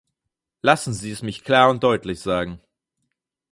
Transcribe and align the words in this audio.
Lassen 0.63 0.95
Sie 0.95 1.11
es 1.11 1.21
mich 1.21 1.43
klar 1.43 1.69
und 1.69 1.83
deutlich 1.83 2.21
sagen. 2.21 2.59